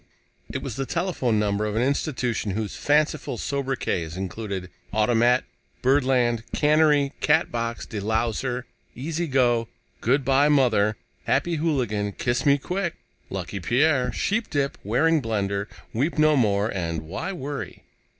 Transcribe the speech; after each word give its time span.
It 0.49 0.63
was 0.63 0.77
the 0.77 0.87
telephone 0.87 1.37
number 1.37 1.67
of 1.67 1.75
an 1.75 1.83
institution 1.83 2.53
whose 2.57 2.75
fanciful 2.75 3.37
sobriquets 3.37 4.17
included: 4.17 4.71
"Automat," 4.91 5.43
"Birdland," 5.83 6.41
"Cannery," 6.55 7.13
"Catbox," 7.21 7.87
"De 7.87 8.01
louser," 8.01 8.63
"Easy 8.95 9.27
go," 9.27 9.67
"Good 9.99 10.25
by, 10.25 10.49
Mother," 10.49 10.97
"Happy 11.25 11.57
Hooligan," 11.57 12.13
"Kiss 12.13 12.47
me 12.47 12.57
quick," 12.57 12.95
"Lucky 13.29 13.59
Pierre," 13.59 14.07
"Sheepdip," 14.09 14.73
"Waring 14.83 15.21
Blendor," 15.21 15.67
"Weep 15.93 16.17
no 16.17 16.35
more" 16.35 16.67
and 16.73 17.03
"Why 17.03 17.31
Worry?" 17.31 17.83